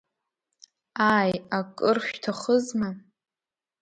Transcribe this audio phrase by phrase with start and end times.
[1.13, 2.89] Ааи, акыр шәҭахызма?